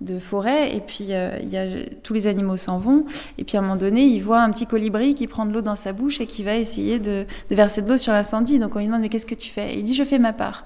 de 0.00 0.18
forêt 0.18 0.74
et 0.74 0.80
puis 0.80 1.04
il 1.04 1.48
y 1.50 1.56
a, 1.58 1.66
tous 2.02 2.14
les 2.14 2.26
animaux 2.26 2.56
s'en 2.56 2.78
vont 2.78 3.04
et 3.36 3.44
puis 3.44 3.56
à 3.56 3.60
un 3.60 3.62
moment 3.62 3.76
donné, 3.76 4.04
il 4.04 4.20
voit 4.20 4.40
un 4.40 4.50
petit 4.50 4.66
colibri 4.66 5.14
qui 5.14 5.26
prend 5.26 5.44
de 5.44 5.52
l'eau 5.52 5.60
dans 5.60 5.76
sa 5.76 5.92
bouche 5.92 6.20
et 6.20 6.26
qui 6.26 6.42
va 6.44 6.54
essayer 6.54 7.00
de, 7.00 7.26
de 7.50 7.54
verser 7.54 7.82
de 7.82 7.88
l'eau 7.90 7.98
sur 7.98 8.12
l'incendie. 8.12 8.58
Donc 8.60 8.76
on 8.76 8.78
lui 8.78 8.86
demande 8.86 9.02
mais 9.02 9.08
qu'est-ce 9.08 9.26
que 9.26 9.34
tu 9.34 9.50
fais? 9.50 9.76
Il 9.76 9.82
dit 9.82 9.94
je 9.94 10.04
fais 10.04 10.20
ma 10.20 10.32
part. 10.32 10.64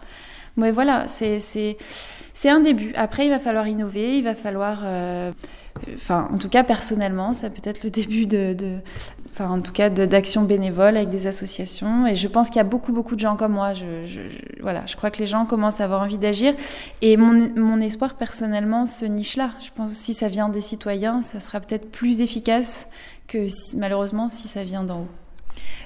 Mais 0.57 0.71
voilà, 0.71 1.07
c'est 1.09 1.39
un 2.47 2.61
début. 2.61 2.93
Après, 2.95 3.27
il 3.27 3.31
va 3.31 3.39
falloir 3.39 3.69
innover, 3.69 4.19
il 4.19 4.25
va 4.25 4.35
falloir... 4.35 4.81
Euh, 4.85 5.33
en 6.09 6.39
tout 6.39 6.49
cas, 6.49 6.65
personnellement, 6.65 7.35
ça 7.35 7.51
peut 7.51 7.61
être 7.65 7.85
le 7.85 7.91
début 8.01 8.27
de... 8.27 8.79
enfin, 9.33 9.51
en 9.51 9.61
tout 9.61 9.73
cas, 9.73 9.91
d'actions 9.91 10.43
bénévoles 10.43 10.97
avec 10.97 11.11
des 11.11 11.27
associations. 11.27 12.07
Et 12.07 12.17
je 12.17 12.29
pense 12.29 12.49
qu'il 12.49 12.57
y 12.57 12.61
a 12.61 12.65
beaucoup, 12.65 12.93
beaucoup 12.93 13.15
de 13.15 13.21
gens 13.21 13.37
comme 13.37 13.53
moi. 13.53 13.75
Je, 13.75 13.85
voilà, 14.63 14.87
je 14.87 14.97
crois 14.97 15.11
que 15.11 15.19
les 15.19 15.27
gens 15.27 15.45
commencent 15.45 15.81
à 15.81 15.85
avoir 15.85 16.03
envie 16.03 16.19
d'agir. 16.19 16.55
Et 17.03 17.19
mon, 17.19 17.51
mon, 17.57 17.81
espoir, 17.81 18.15
personnellement, 18.15 18.87
se 18.87 19.05
niche 19.05 19.37
là. 19.37 19.51
Je 19.61 19.69
pense 19.75 19.91
que 19.91 19.97
si 19.97 20.15
ça 20.15 20.29
vient 20.29 20.49
des 20.49 20.63
citoyens, 20.63 21.21
ça 21.21 21.41
sera 21.41 21.61
peut-être 21.61 21.91
plus 21.91 22.21
efficace 22.23 22.89
que 23.29 23.47
malheureusement 23.77 24.29
si 24.29 24.49
ça 24.49 24.65
vient 24.65 24.85
d'en 24.85 25.01
haut. 25.01 25.09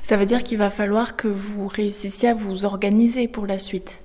Ça 0.02 0.16
veut 0.16 0.26
dire 0.26 0.44
qu'il 0.44 0.58
va 0.58 0.70
falloir 0.70 1.16
que 1.16 1.28
vous 1.28 1.66
réussissiez 1.66 2.30
à 2.30 2.34
vous 2.34 2.64
organiser 2.64 3.28
pour 3.28 3.46
la 3.46 3.58
suite 3.58 4.02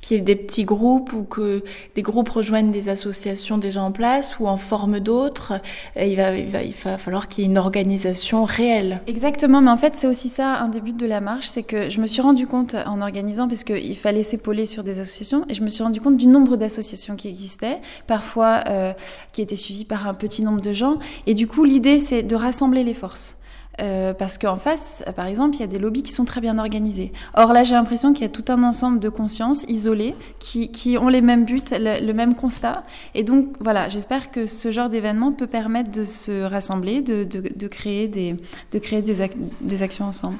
qu'il 0.00 0.16
y 0.16 0.20
ait 0.20 0.22
des 0.22 0.36
petits 0.36 0.64
groupes 0.64 1.12
ou 1.12 1.24
que 1.24 1.62
des 1.94 2.02
groupes 2.02 2.28
rejoignent 2.28 2.70
des 2.70 2.88
associations 2.88 3.58
déjà 3.58 3.82
en 3.82 3.92
place 3.92 4.38
ou 4.38 4.46
en 4.46 4.56
forment 4.56 5.00
d'autres. 5.00 5.60
Il 5.96 6.16
va, 6.16 6.36
il, 6.36 6.48
va, 6.48 6.62
il 6.62 6.74
va 6.74 6.98
falloir 6.98 7.28
qu'il 7.28 7.44
y 7.44 7.46
ait 7.46 7.50
une 7.50 7.58
organisation 7.58 8.44
réelle. 8.44 9.00
Exactement, 9.06 9.60
mais 9.60 9.70
en 9.70 9.76
fait 9.76 9.96
c'est 9.96 10.06
aussi 10.06 10.28
ça 10.28 10.58
un 10.60 10.68
des 10.68 10.80
buts 10.80 10.92
de 10.92 11.06
la 11.06 11.20
marche, 11.20 11.46
c'est 11.46 11.62
que 11.62 11.90
je 11.90 12.00
me 12.00 12.06
suis 12.06 12.22
rendu 12.22 12.46
compte 12.46 12.74
en 12.74 13.00
organisant, 13.00 13.48
parce 13.48 13.64
qu'il 13.64 13.96
fallait 13.96 14.22
s'épauler 14.22 14.66
sur 14.66 14.84
des 14.84 15.00
associations, 15.00 15.44
et 15.48 15.54
je 15.54 15.62
me 15.62 15.68
suis 15.68 15.82
rendu 15.82 16.00
compte 16.00 16.16
du 16.16 16.26
nombre 16.26 16.56
d'associations 16.56 17.16
qui 17.16 17.28
existaient, 17.28 17.78
parfois 18.06 18.60
euh, 18.68 18.92
qui 19.32 19.42
étaient 19.42 19.56
suivies 19.56 19.84
par 19.84 20.06
un 20.06 20.14
petit 20.14 20.42
nombre 20.42 20.60
de 20.60 20.72
gens, 20.72 20.98
et 21.26 21.34
du 21.34 21.46
coup 21.46 21.64
l'idée 21.64 21.98
c'est 21.98 22.22
de 22.22 22.36
rassembler 22.36 22.84
les 22.84 22.94
forces. 22.94 23.36
Euh, 23.80 24.12
parce 24.12 24.38
qu'en 24.38 24.56
face, 24.56 25.02
par 25.16 25.26
exemple, 25.26 25.56
il 25.56 25.60
y 25.60 25.64
a 25.64 25.66
des 25.66 25.78
lobbies 25.78 26.02
qui 26.02 26.12
sont 26.12 26.24
très 26.24 26.40
bien 26.40 26.58
organisés. 26.58 27.12
Or 27.34 27.52
là, 27.52 27.62
j'ai 27.62 27.74
l'impression 27.74 28.12
qu'il 28.12 28.22
y 28.22 28.26
a 28.26 28.28
tout 28.28 28.44
un 28.48 28.62
ensemble 28.62 29.00
de 29.00 29.08
consciences 29.08 29.64
isolées 29.64 30.14
qui, 30.38 30.98
ont 30.98 31.08
les 31.08 31.22
mêmes 31.22 31.44
buts, 31.44 31.62
le, 31.72 32.12
même 32.12 32.34
constat. 32.34 32.84
Et 33.14 33.22
donc, 33.22 33.46
voilà, 33.60 33.88
j'espère 33.88 34.30
que 34.30 34.46
ce 34.46 34.70
genre 34.70 34.88
d'événement 34.88 35.32
peut 35.32 35.46
permettre 35.46 35.90
de 35.90 36.04
se 36.04 36.42
rassembler, 36.42 37.00
de, 37.00 37.24
de, 37.24 37.40
de 37.54 37.68
créer, 37.68 38.08
des, 38.08 38.36
de 38.72 38.78
créer 38.78 39.02
des, 39.02 39.30
des 39.60 39.82
actions 39.82 40.04
ensemble. 40.04 40.36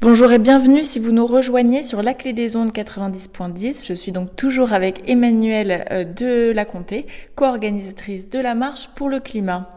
Bonjour 0.00 0.30
et 0.30 0.38
bienvenue 0.38 0.84
si 0.84 1.00
vous 1.00 1.10
nous 1.10 1.26
rejoignez 1.26 1.82
sur 1.82 2.04
la 2.04 2.14
clé 2.14 2.32
des 2.32 2.54
ondes 2.54 2.70
90.10. 2.70 3.84
Je 3.84 3.92
suis 3.94 4.12
donc 4.12 4.36
toujours 4.36 4.72
avec 4.72 5.02
Emmanuelle 5.08 5.84
euh, 5.90 6.04
de 6.04 6.52
la 6.52 6.64
Comté, 6.64 7.06
co-organisatrice 7.34 8.30
de 8.30 8.38
la 8.38 8.54
marche 8.54 8.90
pour 8.94 9.08
le 9.08 9.18
climat. 9.18 9.68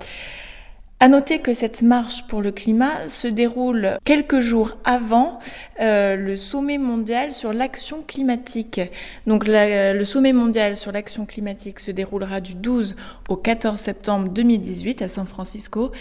À 1.03 1.07
noter 1.07 1.39
que 1.39 1.55
cette 1.55 1.81
marche 1.81 2.27
pour 2.27 2.43
le 2.43 2.51
climat 2.51 3.07
se 3.07 3.27
déroule 3.27 3.97
quelques 4.03 4.39
jours 4.39 4.77
avant 4.83 5.39
euh, 5.79 6.15
le 6.15 6.37
sommet 6.37 6.77
mondial 6.77 7.33
sur 7.33 7.53
l'action 7.53 8.03
climatique. 8.03 8.79
Donc 9.25 9.45
le 9.47 10.05
sommet 10.05 10.31
mondial 10.31 10.77
sur 10.77 10.91
l'action 10.91 11.25
climatique 11.25 11.79
se 11.79 11.89
déroulera 11.89 12.39
du 12.39 12.53
12 12.53 12.95
au 13.29 13.35
14 13.35 13.79
septembre 13.79 14.29
2018 14.29 15.01
à 15.01 15.09
San 15.09 15.25
Francisco. 15.25 15.91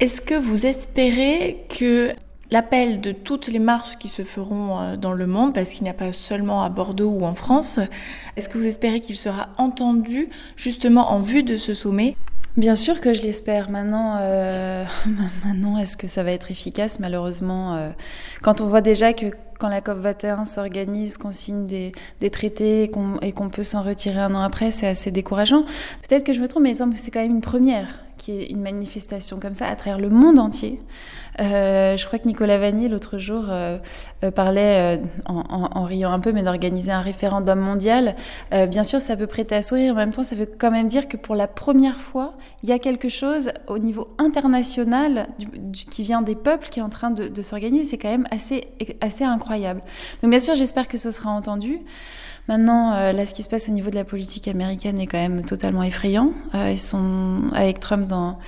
Est-ce 0.00 0.22
que 0.22 0.34
vous 0.34 0.64
espérez 0.64 1.66
que 1.68 2.14
l'appel 2.50 3.02
de 3.02 3.12
toutes 3.12 3.48
les 3.48 3.58
marches 3.58 3.98
qui 3.98 4.08
se 4.08 4.22
feront 4.22 4.80
euh, 4.80 4.96
dans 4.96 5.12
le 5.12 5.26
monde, 5.26 5.52
parce 5.52 5.68
qu'il 5.68 5.82
n'y 5.82 5.90
a 5.90 5.94
pas 5.94 6.12
seulement 6.12 6.62
à 6.62 6.70
Bordeaux 6.70 7.10
ou 7.10 7.26
en 7.26 7.34
France. 7.34 7.78
Est-ce 8.36 8.48
que 8.48 8.56
vous 8.56 8.66
espérez 8.66 9.00
qu'il 9.00 9.18
sera 9.18 9.50
entendu 9.58 10.30
justement 10.56 11.12
en 11.12 11.20
vue 11.20 11.42
de 11.42 11.58
ce 11.58 11.74
sommet? 11.74 12.16
Bien 12.56 12.76
sûr 12.76 13.00
que 13.00 13.12
je 13.12 13.22
l'espère. 13.22 13.68
Maintenant, 13.68 14.18
euh, 14.20 14.84
maintenant 15.44 15.76
est-ce 15.76 15.96
que 15.96 16.06
ça 16.06 16.22
va 16.22 16.30
être 16.30 16.52
efficace? 16.52 17.00
Malheureusement, 17.00 17.74
euh, 17.74 17.90
quand 18.42 18.60
on 18.60 18.66
voit 18.66 18.80
déjà 18.80 19.12
que 19.12 19.26
quand 19.58 19.68
la 19.68 19.80
COP 19.80 19.98
21 19.98 20.44
s'organise, 20.44 21.16
qu'on 21.16 21.32
signe 21.32 21.66
des, 21.66 21.92
des 22.20 22.30
traités 22.30 22.90
et 23.22 23.32
qu'on 23.32 23.48
peut 23.48 23.62
s'en 23.64 23.82
retirer 23.82 24.20
un 24.20 24.34
an 24.34 24.40
après, 24.40 24.70
c'est 24.70 24.86
assez 24.86 25.10
décourageant. 25.10 25.62
Peut-être 26.08 26.24
que 26.24 26.32
je 26.32 26.40
me 26.40 26.46
trompe, 26.46 26.62
mais 26.62 26.70
il 26.70 26.76
semble 26.76 26.94
que 26.94 27.00
c'est 27.00 27.10
quand 27.10 27.22
même 27.22 27.32
une 27.32 27.40
première 27.40 28.04
qui 28.24 28.40
est 28.40 28.46
une 28.46 28.62
manifestation 28.62 29.38
comme 29.38 29.52
ça 29.52 29.66
à 29.66 29.76
travers 29.76 29.98
le 29.98 30.08
monde 30.08 30.38
entier. 30.38 30.80
Euh, 31.40 31.94
je 31.94 32.06
crois 32.06 32.18
que 32.18 32.26
Nicolas 32.26 32.56
Vanier, 32.56 32.88
l'autre 32.88 33.18
jour, 33.18 33.44
euh, 33.50 33.76
euh 34.22 34.30
parlait, 34.30 34.98
en, 35.26 35.82
riant 35.82 36.10
un 36.10 36.20
peu, 36.20 36.32
mais 36.32 36.42
d'organiser 36.42 36.90
un 36.90 37.02
référendum 37.02 37.58
mondial. 37.58 38.16
Bien 38.50 38.82
sûr, 38.82 39.02
ça 39.02 39.16
peut 39.16 39.26
prêter 39.26 39.54
à 39.54 39.62
sourire. 39.62 39.92
En 39.92 39.96
même 39.96 40.12
temps, 40.12 40.22
ça 40.22 40.36
veut 40.36 40.46
quand 40.46 40.70
même 40.70 40.88
dire 40.88 41.06
que 41.06 41.18
pour 41.18 41.34
la 41.34 41.46
première 41.46 41.96
fois, 41.96 42.34
il 42.62 42.70
y 42.70 42.72
a 42.72 42.78
quelque 42.78 43.10
chose 43.10 43.50
au 43.66 43.78
niveau 43.78 44.08
international 44.16 45.28
qui 45.90 46.02
vient 46.02 46.22
des 46.22 46.36
peuples 46.36 46.68
qui 46.70 46.78
est 46.80 46.82
en 46.82 46.88
train 46.88 47.10
de, 47.10 47.28
de 47.28 47.42
s'organiser. 47.42 47.84
C'est 47.84 47.98
quand 47.98 48.10
même 48.10 48.26
assez, 48.30 48.68
assez 49.02 49.24
incroyable. 49.24 49.82
Donc, 50.22 50.30
bien 50.30 50.40
sûr, 50.40 50.54
j'espère 50.54 50.88
que 50.88 50.96
ce 50.96 51.10
sera 51.10 51.30
entendu. 51.30 51.80
Maintenant, 52.48 52.92
euh, 52.92 53.12
là, 53.12 53.24
ce 53.24 53.32
qui 53.32 53.42
se 53.42 53.48
passe 53.48 53.68
au 53.68 53.72
niveau 53.72 53.90
de 53.90 53.94
la 53.94 54.04
politique 54.04 54.48
américaine 54.48 54.98
est 54.98 55.06
quand 55.06 55.18
même 55.18 55.44
totalement 55.44 55.82
effrayant. 55.82 56.32
Euh, 56.54 56.72
ils 56.72 56.78
sont 56.78 57.50
avec 57.54 57.80
Trump 57.80 58.06
dans 58.06 58.38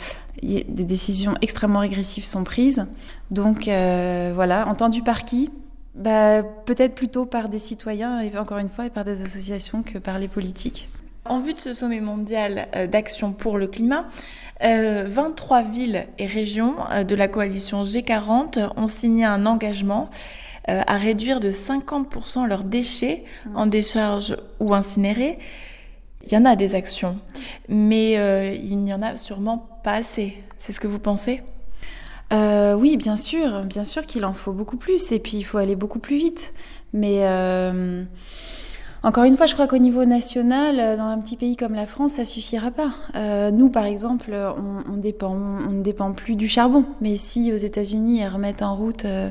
des 0.42 0.64
décisions 0.84 1.34
extrêmement 1.40 1.78
régressives 1.78 2.24
sont 2.24 2.44
prises. 2.44 2.86
Donc 3.30 3.68
euh, 3.68 4.32
voilà, 4.34 4.68
entendu 4.68 5.02
par 5.02 5.24
qui? 5.24 5.50
Bah, 5.94 6.42
Peut-être 6.42 6.94
plutôt 6.94 7.24
par 7.24 7.48
des 7.48 7.58
citoyens, 7.58 8.20
et 8.20 8.36
encore 8.36 8.58
une 8.58 8.68
fois, 8.68 8.84
et 8.84 8.90
par 8.90 9.04
des 9.04 9.22
associations 9.22 9.82
que 9.82 9.96
par 9.96 10.18
les 10.18 10.28
politiques. 10.28 10.90
En 11.24 11.40
vue 11.40 11.54
de 11.54 11.58
ce 11.58 11.72
sommet 11.72 12.00
mondial 12.00 12.68
d'action 12.92 13.32
pour 13.32 13.56
le 13.56 13.66
climat, 13.66 14.04
euh, 14.62 15.06
23 15.08 15.62
villes 15.62 16.06
et 16.18 16.26
régions 16.26 16.76
de 17.08 17.14
la 17.16 17.28
coalition 17.28 17.82
G40 17.82 18.68
ont 18.76 18.86
signé 18.86 19.24
un 19.24 19.46
engagement 19.46 20.10
euh, 20.68 20.82
à 20.86 20.96
réduire 20.96 21.40
de 21.40 21.50
50% 21.50 22.46
leurs 22.46 22.64
déchets 22.64 23.24
mmh. 23.46 23.56
en 23.56 23.66
décharge 23.66 24.36
ou 24.60 24.74
incinérés. 24.74 25.38
Il 26.24 26.32
y 26.32 26.36
en 26.36 26.44
a 26.44 26.56
des 26.56 26.74
actions, 26.74 27.20
mais 27.68 28.18
euh, 28.18 28.52
il 28.52 28.78
n'y 28.78 28.92
en 28.92 29.02
a 29.02 29.16
sûrement 29.16 29.68
pas 29.84 29.94
assez. 29.94 30.42
C'est 30.58 30.72
ce 30.72 30.80
que 30.80 30.88
vous 30.88 30.98
pensez? 30.98 31.40
Euh, 32.32 32.74
Oui, 32.74 32.96
bien 32.96 33.16
sûr, 33.16 33.62
bien 33.62 33.84
sûr 33.84 34.06
qu'il 34.06 34.24
en 34.24 34.32
faut 34.32 34.52
beaucoup 34.52 34.76
plus, 34.76 35.12
et 35.12 35.20
puis 35.20 35.36
il 35.36 35.44
faut 35.44 35.58
aller 35.58 35.76
beaucoup 35.76 36.00
plus 36.00 36.16
vite. 36.16 36.52
Mais 36.92 37.20
encore 39.06 39.22
une 39.22 39.36
fois, 39.36 39.46
je 39.46 39.54
crois 39.54 39.68
qu'au 39.68 39.78
niveau 39.78 40.04
national, 40.04 40.80
euh, 40.80 40.96
dans 40.96 41.06
un 41.06 41.18
petit 41.20 41.36
pays 41.36 41.56
comme 41.56 41.74
la 41.74 41.86
France, 41.86 42.14
ça 42.14 42.24
suffira 42.24 42.72
pas. 42.72 42.90
Euh, 43.14 43.52
nous, 43.52 43.70
par 43.70 43.84
exemple, 43.84 44.32
on, 44.34 44.92
on, 44.92 44.96
dépend, 44.96 45.36
ne 45.36 45.80
dépend 45.80 46.10
plus 46.10 46.34
du 46.34 46.48
charbon. 46.48 46.84
Mais 47.00 47.16
si 47.16 47.52
aux 47.52 47.56
États-Unis 47.56 48.18
ils 48.22 48.26
remettent 48.26 48.62
en 48.62 48.74
route, 48.74 49.04
euh, 49.04 49.30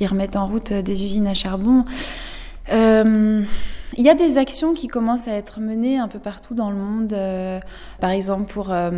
ils 0.00 0.06
remettent 0.06 0.36
en 0.36 0.46
route 0.46 0.70
des 0.70 1.02
usines 1.02 1.26
à 1.26 1.32
charbon. 1.32 1.86
Euh, 2.74 3.40
il 3.94 4.04
y 4.04 4.10
a 4.10 4.14
des 4.14 4.38
actions 4.38 4.74
qui 4.74 4.88
commencent 4.88 5.28
à 5.28 5.32
être 5.32 5.60
menées 5.60 5.98
un 5.98 6.08
peu 6.08 6.18
partout 6.18 6.54
dans 6.54 6.70
le 6.70 6.76
monde, 6.76 7.12
euh, 7.12 7.60
par 8.00 8.10
exemple 8.10 8.52
pour 8.52 8.70
euh, 8.70 8.90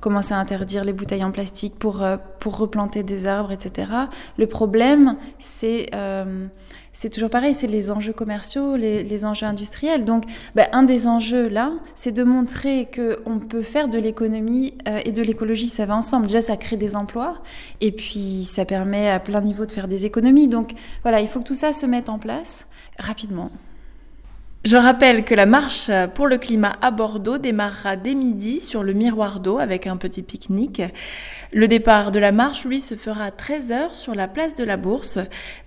commencer 0.00 0.34
à 0.34 0.38
interdire 0.38 0.84
les 0.84 0.92
bouteilles 0.92 1.24
en 1.24 1.30
plastique, 1.30 1.78
pour, 1.78 2.02
euh, 2.02 2.16
pour 2.40 2.56
replanter 2.58 3.02
des 3.02 3.26
arbres, 3.26 3.52
etc. 3.52 3.90
Le 4.36 4.46
problème, 4.46 5.16
c'est 5.38 5.90
c'est 6.94 7.08
toujours 7.08 7.30
pareil, 7.30 7.54
c'est 7.54 7.68
les 7.68 7.90
enjeux 7.90 8.12
commerciaux, 8.12 8.76
les, 8.76 9.02
les 9.02 9.24
enjeux 9.24 9.46
industriels. 9.46 10.04
Donc, 10.04 10.24
ben, 10.54 10.68
un 10.72 10.82
des 10.82 11.06
enjeux 11.06 11.48
là, 11.48 11.72
c'est 11.94 12.12
de 12.12 12.22
montrer 12.22 12.86
qu'on 12.94 13.38
peut 13.38 13.62
faire 13.62 13.88
de 13.88 13.98
l'économie 13.98 14.74
et 15.06 15.10
de 15.10 15.22
l'écologie, 15.22 15.68
ça 15.68 15.86
va 15.86 15.96
ensemble. 15.96 16.26
Déjà, 16.26 16.42
ça 16.42 16.58
crée 16.58 16.76
des 16.76 16.94
emplois, 16.94 17.38
et 17.80 17.92
puis 17.92 18.44
ça 18.44 18.66
permet 18.66 19.08
à 19.08 19.20
plein 19.20 19.40
niveau 19.40 19.64
de 19.64 19.72
faire 19.72 19.88
des 19.88 20.04
économies. 20.04 20.48
Donc, 20.48 20.72
voilà, 21.00 21.22
il 21.22 21.28
faut 21.28 21.38
que 21.38 21.46
tout 21.46 21.54
ça 21.54 21.72
se 21.72 21.86
mette 21.86 22.10
en 22.10 22.18
place 22.18 22.68
rapidement. 22.98 23.50
Je 24.64 24.76
rappelle 24.76 25.24
que 25.24 25.34
la 25.34 25.44
marche 25.44 25.90
pour 26.14 26.28
le 26.28 26.38
climat 26.38 26.74
à 26.82 26.92
Bordeaux 26.92 27.38
démarrera 27.38 27.96
dès 27.96 28.14
midi 28.14 28.60
sur 28.60 28.84
le 28.84 28.92
miroir 28.92 29.40
d'eau 29.40 29.58
avec 29.58 29.88
un 29.88 29.96
petit 29.96 30.22
pique-nique. 30.22 30.82
Le 31.52 31.66
départ 31.66 32.12
de 32.12 32.20
la 32.20 32.30
marche, 32.30 32.64
lui, 32.64 32.80
se 32.80 32.94
fera 32.94 33.24
à 33.24 33.30
13h 33.30 33.94
sur 33.94 34.14
la 34.14 34.28
place 34.28 34.54
de 34.54 34.62
la 34.62 34.76
Bourse. 34.76 35.18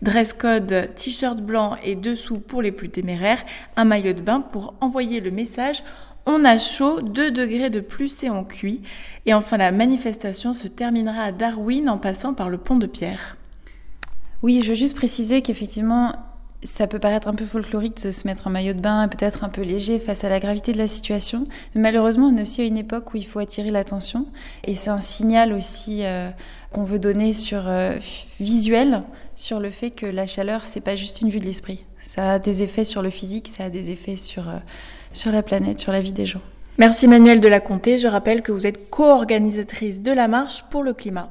Dress 0.01 0.31
code 0.31 0.93
t-shirt 0.95 1.41
blanc 1.41 1.75
et 1.83 1.95
dessous 1.95 2.39
pour 2.39 2.61
les 2.61 2.71
plus 2.71 2.87
téméraires, 2.87 3.43
un 3.75 3.83
maillot 3.83 4.13
de 4.13 4.21
bain 4.21 4.39
pour 4.39 4.75
envoyer 4.79 5.19
le 5.19 5.31
message 5.31 5.83
on 6.25 6.43
a 6.43 6.57
chaud, 6.57 7.01
2 7.01 7.29
degrés 7.31 7.69
de 7.69 7.79
plus 7.79 8.23
et 8.23 8.31
on 8.31 8.43
cuit. 8.43 8.81
Et 9.27 9.33
enfin, 9.33 9.57
la 9.57 9.71
manifestation 9.71 10.53
se 10.53 10.67
terminera 10.67 11.21
à 11.21 11.31
Darwin 11.31 11.87
en 11.87 11.99
passant 11.99 12.33
par 12.33 12.49
le 12.49 12.57
pont 12.57 12.77
de 12.77 12.87
Pierre. 12.87 13.37
Oui, 14.41 14.61
je 14.63 14.69
veux 14.69 14.75
juste 14.75 14.95
préciser 14.95 15.41
qu'effectivement, 15.41 16.13
ça 16.65 16.87
peut 16.87 16.99
paraître 16.99 17.27
un 17.27 17.33
peu 17.33 17.45
folklorique 17.45 18.03
de 18.03 18.11
se 18.11 18.27
mettre 18.27 18.47
en 18.47 18.49
maillot 18.49 18.73
de 18.73 18.79
bain, 18.79 19.07
peut-être 19.07 19.43
un 19.43 19.49
peu 19.49 19.61
léger 19.61 19.99
face 19.99 20.23
à 20.23 20.29
la 20.29 20.39
gravité 20.39 20.73
de 20.73 20.77
la 20.77 20.87
situation. 20.87 21.47
Mais 21.73 21.81
malheureusement, 21.81 22.27
on 22.27 22.37
est 22.37 22.41
aussi 22.41 22.61
à 22.61 22.65
une 22.65 22.77
époque 22.77 23.13
où 23.13 23.17
il 23.17 23.25
faut 23.25 23.39
attirer 23.39 23.71
l'attention. 23.71 24.25
Et 24.63 24.75
c'est 24.75 24.89
un 24.89 25.01
signal 25.01 25.53
aussi 25.53 26.01
euh, 26.03 26.29
qu'on 26.71 26.83
veut 26.83 26.99
donner 26.99 27.33
sur 27.33 27.67
euh, 27.67 27.95
visuel 28.39 29.03
sur 29.35 29.59
le 29.59 29.69
fait 29.69 29.91
que 29.91 30.05
la 30.05 30.27
chaleur, 30.27 30.65
c'est 30.65 30.81
pas 30.81 30.95
juste 30.95 31.21
une 31.21 31.29
vue 31.29 31.39
de 31.39 31.45
l'esprit. 31.45 31.85
Ça 31.99 32.33
a 32.33 32.39
des 32.39 32.63
effets 32.63 32.85
sur 32.85 33.01
le 33.01 33.09
physique, 33.09 33.47
ça 33.47 33.65
a 33.65 33.69
des 33.69 33.91
effets 33.91 34.17
sur, 34.17 34.49
euh, 34.49 34.57
sur 35.13 35.31
la 35.31 35.43
planète, 35.43 35.79
sur 35.79 35.91
la 35.91 36.01
vie 36.01 36.13
des 36.13 36.25
gens. 36.25 36.41
Merci 36.77 37.07
Manuel 37.07 37.39
de 37.39 37.47
la 37.47 37.61
Comté. 37.61 37.97
Je 37.97 38.07
rappelle 38.07 38.41
que 38.41 38.51
vous 38.51 38.67
êtes 38.67 38.89
co-organisatrice 38.89 40.01
de 40.01 40.11
la 40.11 40.27
marche 40.27 40.65
pour 40.69 40.83
le 40.83 40.93
climat. 40.93 41.23